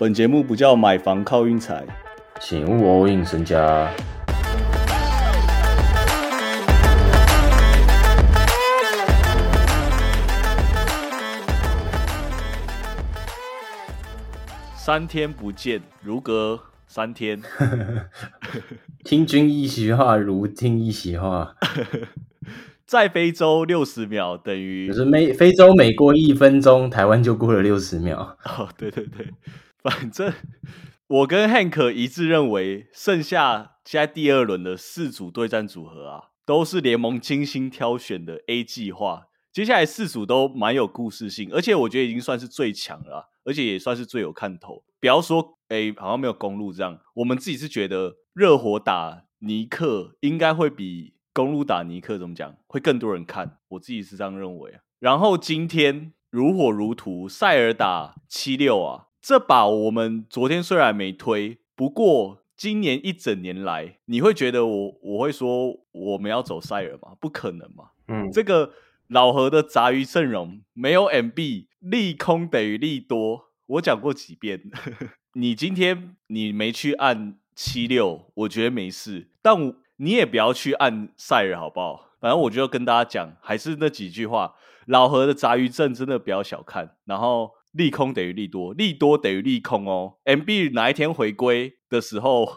[0.00, 1.84] 本节目不叫买房靠运财，
[2.40, 3.92] 请勿 all in 身家。
[14.76, 17.42] 三天不见，如隔三天。
[19.02, 21.56] 听君一席话，如听一席话。
[22.86, 28.38] 在非洲六十秒等于就是每非洲每过一分钟，台湾就过了六十秒。
[28.44, 29.26] 哦，对对对，
[29.82, 30.32] 反正
[31.06, 39.28] 我跟 Hank 一致认为，剩下现在第二轮的四组对战组合啊，都是联盟精心挑选的 A 计划。
[39.50, 44.84] 接下来四组都蛮有故事性，而且我觉得已经算是最强了，而且也算是最有看头。
[45.00, 53.58] 不要说诶，好像没有公路这样，我们自己是觉得热火打尼克应该会比公路打尼克怎么讲，会更多人看。
[53.68, 54.80] 我自己是这样认为啊。
[54.98, 67.16] 然后今天如火如荼，塞尔打七六啊，这把我们昨天虽然没推，不过今年一整年来，你会觉得我我会说我们要走塞尔吗？
[67.20, 67.90] 不可能嘛。
[68.08, 68.72] 嗯，这个
[69.08, 73.50] 老何的杂鱼阵容没有 MB，利空等于利多。
[73.66, 74.62] 我讲过几遍，
[75.34, 82.10] 你今天你没去按七六，我觉得没事，但我你也不要去按赛尔，好不好？
[82.20, 84.54] 反正我就跟大家讲，还是那几句话，
[84.86, 90.16] 老何的杂鱼阵真的不要小看，然后利空等于利多，利多等于利空哦。
[90.24, 92.56] MB 哪一天回归的时候，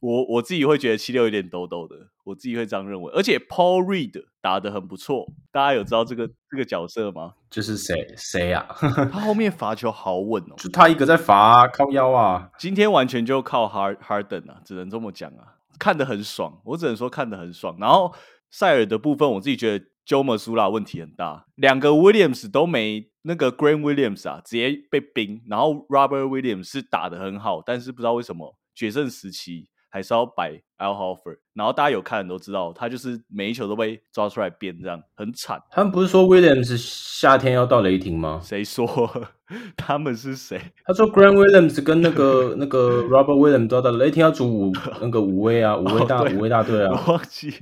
[0.00, 3.12] 我我自己会觉得七六有点抖抖的，我自己会这样认为。
[3.14, 7.34] 而且 Paul Reed 打的很不错，大家有知道这个这个角色吗？
[7.48, 8.66] 就是谁谁啊？
[9.12, 12.50] 他后面罚球好稳哦，就他一个在罚、啊，靠腰啊。
[12.58, 17.76] 今天完全就靠 Hard Harden 啊，只能这么讲啊，看得很爽，我只能说看得很爽。
[17.78, 18.12] 然后
[18.50, 35.62] 塞尔的部分，我自己觉得 Joe Masula 问题很大，两个 Williams 都没那个 Gran Williams 啊，直接被冰，然后 Robert Williams 是打的很好，但是不知道为什么决胜时期还是要摆 Al Horford，然后大家有看的都知道，他就是每一球都被抓出来编，这样很惨。
[35.70, 38.40] 他们不是说 Williams 夏天要到雷霆吗？
[38.42, 38.86] 谁说
[39.76, 40.60] 他们是谁？
[40.84, 46.90] 他说 Grant Williams 跟那个那个 Robert Williams 都要到雷霆要组五那个五位啊，五位大、哦五位大队啊。
[47.06, 47.52] 我忘记，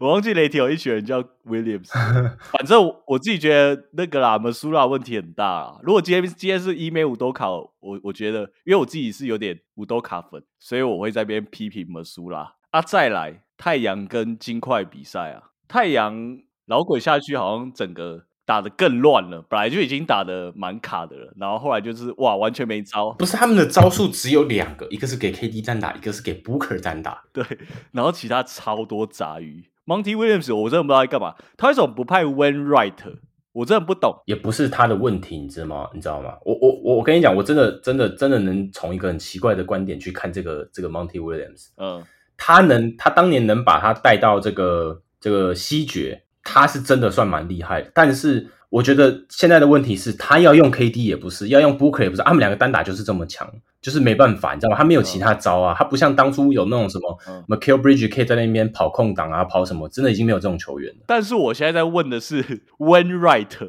[0.00, 1.90] 我忘记雷霆有一群人叫 Williams。
[2.50, 5.78] 反正我我自己觉得那个啦 u r a 问题很大啊。
[5.82, 12.00] 如果今天今天是伊美五都卡，我我觉得，因为我自己是有点五都卡粉，所以我会在这边批评 u
[12.30, 12.82] r a 啊。
[12.82, 23.12] 再来，太阳跟金块比赛啊，太阳老鬼下去好像整个打得更乱了，本来就已经打得蛮卡的了，然后后来就是哇，完全没招。
[23.12, 27.24] 不是他们的招数只有两个，一个是给 KD 单打，一个是给 Booker 单打。
[27.32, 27.44] 对，
[27.92, 29.70] 然后其他超多杂鱼。
[29.86, 31.36] Monty Williams，我真的不知道在干嘛。
[31.56, 33.18] 他为什么不派 When Right？
[33.52, 34.20] 我真的不懂。
[34.26, 35.88] 也不是他的问题，你知道吗？
[35.94, 36.34] 你知道吗？
[36.44, 41.68] 我我我我跟你讲，我真的真的真的能从一个很奇怪的观点去看这个这个 Monty Williams。
[41.76, 42.04] 嗯，
[42.46, 47.90] 他能，他当年能把他带到这个这个西决，他是真的算蛮厉害的。
[47.92, 53.52] 但是我觉得现在的问题是，他要用 KD 也不是，要用 Booker 也不是，他们两个单打就是这么强，
[53.82, 54.76] 就是没办法，你知道吗？
[54.76, 61.00] 他没有其他招啊，他不像当初有那种什么嗯 m i c h a e l Bridge 可以在那边跑空档啊，跑什么，真的已经没有这种球员了。
[61.08, 62.44] 但是我现在在问的是
[62.78, 63.68] When Right，、欸、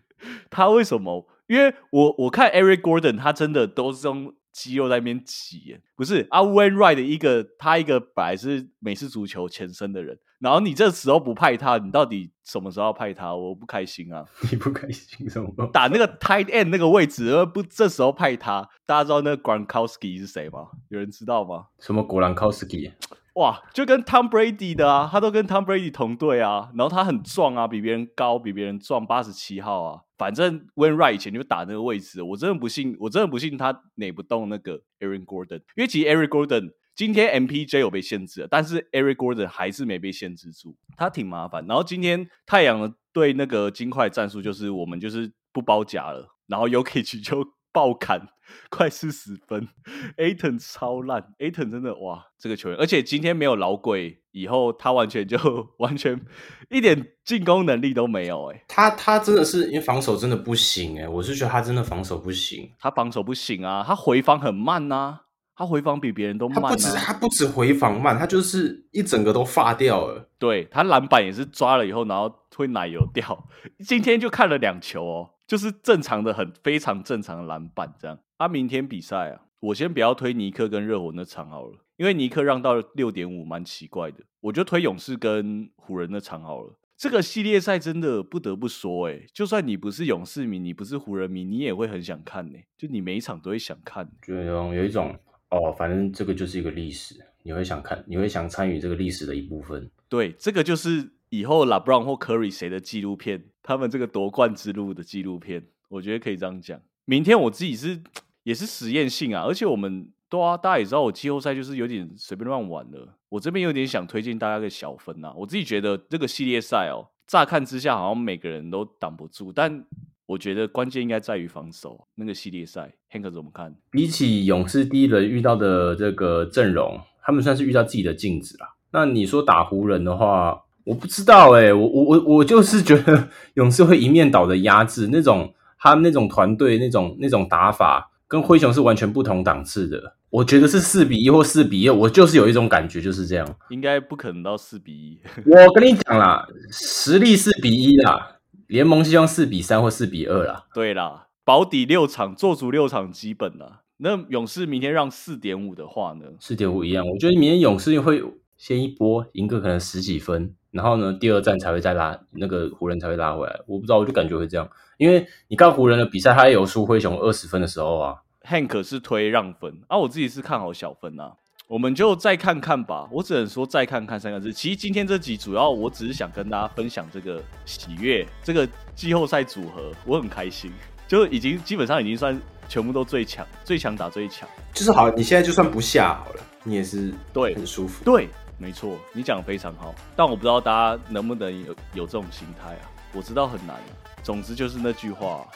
[0.48, 1.26] 他为什么？
[1.46, 13.34] 因为我我看 Eric Gordon，他真的都是用肌肉在那边挤，不是啊？When Right 的一个他一个本来是美式足球前身的人，然后你这时候不派他，你到底什么时候要派他？
[13.34, 14.24] 我不开心啊！
[14.48, 15.66] 你不开心什么？
[15.72, 20.68] 打那个 tight end 那个位置，而不这时候派他，大家知道那个 Gronkowski 是谁吗？
[20.88, 21.66] 有人知道吗？
[21.80, 22.92] 什么果兰 Kowski？
[23.34, 30.00] 哇，就跟 Tom Brady 的啊，他都跟 Tom Brady 同队啊，然后他很壮啊，比别人高，比别人壮，八十七号啊。
[30.16, 41.66] 反正 When Right 以前就打那个位置，我真的不信，我真的不信他垒不动那个 Aaron Gordon，因为其实 Aaron Gordon 今天 MPJ 有被限制了，但是 Eric Gordon 还是没被限制住，他挺麻烦。
[41.66, 48.28] 然后今天太阳的对那个金块战术就是我们就是不包夹了，然后 Yokich 就爆砍
[48.70, 49.68] 快四十分
[50.16, 55.36] ，Aton 超烂，Aton 真的哇这个球员，而且今天没有老鬼，以后他完全就
[55.78, 56.20] 完全
[56.70, 62.70] 一点进攻能力都没有哎、他他真的是因为防守真的不行哎、我是觉得他真的防守不行。
[62.78, 65.20] 他防守不行啊，他回防很慢呐、
[65.56, 67.02] 他回防比别人都慢他不止啊。
[67.06, 70.28] 他不止回防慢，他就是一整个都发掉了。
[70.38, 73.48] 对他篮板也是抓了以后，然后会奶油掉。
[73.84, 78.18] 今天就看了两球哦，就是正常的很非常正常的篮板这样。
[78.36, 86.78] 啊、明天比赛啊，我先不要推尼克跟热火那场好了，因为尼克让到六点五蛮奇怪的，我就推勇士跟湖人那场好了。
[86.96, 92.58] 这个系列赛真的不得不说，哎，就算你不是勇士迷，你不是湖人迷，你也会很想看呢。
[92.78, 95.14] 就你每一场都会想看，就有一种
[95.50, 99.90] 哦，反正这个就是一个历史，你会想看，你会想参与这个历史的一部分。
[100.08, 106.80] 对，这个就是以后 LeBron 或 Curry 谁的纪录片，他们这个夺冠之路的纪录片，我觉得可以这样讲。
[107.04, 108.00] 明天我自己是
[108.44, 110.08] 也是实验性啊，而且我们。
[110.26, 113.16] 对啊，大家也知道我季后赛就是有点随便乱玩了。
[113.28, 115.32] 我这边有点想推荐大家个小分呐。
[115.36, 119.84] 我自己觉得这个系列赛哦，乍看之下好像每个人都挡不住，但
[120.26, 122.08] 我觉得关键应该在于防守。
[122.16, 123.76] 那个系列赛，Hank 怎么看？
[123.92, 128.74] 比起勇士第一轮遇到的这个阵容，他们算是遇到自己的镜子啦。
[128.90, 138.10] 那你说打湖人的话，我不知道哎，我我我我就是觉得 勇士会一面倒的压制那种他们那种团队那种那种打法。
[138.26, 145.20] 跟灰熊是完全不同档次的，我觉得是四比一或四比二，我就是有一种感觉就是这样，应该不可能到四比一。
[145.46, 150.64] 我跟你讲啦，实力四比一啦，联盟希望四比三或四比二啦。
[150.74, 153.82] 对啦，保底六场，做足六场基本啦。
[153.98, 156.24] 那勇士明天让四点五的话呢？
[156.40, 158.24] 四点五一样，我觉得明天勇士会
[158.56, 163.60] 先一波赢个可能十几分，然后呢，第二站才会再拉那个湖人才会拉回来。
[163.64, 164.68] 我不知道，我就感觉会这样，
[164.98, 168.16] 因为你看湖人的比赛，他也有输灰熊二十分的时候啊。
[168.42, 171.30] Hank 是推让分，啊，我自己是看好小分呐，
[171.68, 173.08] 我们就再看看吧。
[173.12, 174.52] 我只能说再看看三个字。
[174.52, 180.72] 其实今天这集主要我只是想跟大家分享这个喜悦，这个季后赛组合，我很开心，
[181.06, 182.38] 就已经基本上已经算
[182.68, 184.48] 全部都最强，最强打最强。
[184.72, 188.04] 就是好，你现在就算不下好了，你也是对很舒服。
[188.04, 188.28] 对，
[188.58, 189.94] 没错，你讲的非常好。
[190.16, 192.90] 但我不知道大家能不能有有这种心态啊？
[193.12, 193.76] 我知道很难。
[194.22, 195.46] 总之就是那句话，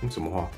[0.00, 0.48] 你什么话？